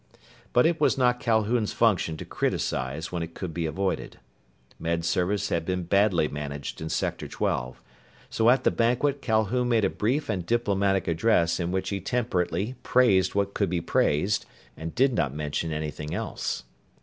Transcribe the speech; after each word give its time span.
But 0.51 0.65
it 0.65 0.81
was 0.81 0.97
not 0.97 1.19
Calhoun's 1.19 1.73
function 1.73 2.17
to 2.17 2.25
criticize 2.25 3.11
when 3.11 3.21
it 3.21 3.35
could 3.35 3.53
be 3.53 3.67
avoided. 3.67 4.17
Med 4.79 5.05
Service 5.05 5.49
had 5.49 5.63
been 5.63 5.83
badly 5.83 6.27
managed 6.27 6.81
in 6.81 6.89
Sector 6.89 7.27
Twelve. 7.27 7.83
So 8.27 8.49
at 8.49 8.63
the 8.63 8.71
banquet 8.71 9.21
Calhoun 9.21 9.69
made 9.69 9.85
a 9.85 9.91
brief 9.91 10.27
and 10.27 10.43
diplomatic 10.43 11.07
address 11.07 11.59
in 11.59 11.71
which 11.71 11.89
he 11.89 12.01
temperately 12.01 12.73
praised 12.81 13.35
what 13.35 13.53
could 13.53 13.69
be 13.69 13.79
praised, 13.79 14.47
and 14.75 14.95
did 14.95 15.13
not 15.13 15.35
mention 15.35 15.71
anything 15.71 16.15
else. 16.15 16.63